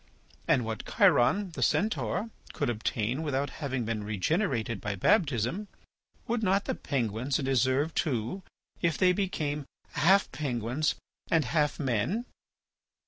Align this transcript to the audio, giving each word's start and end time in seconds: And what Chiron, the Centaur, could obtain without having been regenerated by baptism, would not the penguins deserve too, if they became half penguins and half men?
And 0.47 0.65
what 0.65 0.83
Chiron, 0.97 1.51
the 1.51 1.61
Centaur, 1.61 2.31
could 2.53 2.71
obtain 2.71 3.21
without 3.21 3.51
having 3.61 3.85
been 3.85 4.03
regenerated 4.03 4.81
by 4.81 4.95
baptism, 4.95 5.67
would 6.25 6.41
not 6.41 6.65
the 6.65 6.73
penguins 6.73 7.37
deserve 7.37 7.93
too, 7.93 8.41
if 8.81 8.97
they 8.97 9.13
became 9.13 9.67
half 9.91 10.31
penguins 10.31 10.95
and 11.29 11.45
half 11.45 11.79
men? 11.79 12.25